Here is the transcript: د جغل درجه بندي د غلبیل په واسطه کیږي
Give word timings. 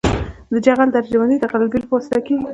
د 0.53 0.55
جغل 0.65 0.89
درجه 0.95 1.17
بندي 1.21 1.37
د 1.39 1.45
غلبیل 1.51 1.83
په 1.87 1.93
واسطه 1.95 2.19
کیږي 2.25 2.47